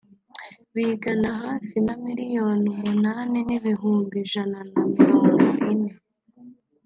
bingana 0.73 1.29
hafi 1.41 1.75
na 1.85 1.93
miliyoni 2.05 2.67
umunani 2.75 3.39
n’ibihumbi 3.47 4.15
ijana 4.23 4.57
na 4.71 4.81
mirongo 4.95 5.43
ine 5.71 5.91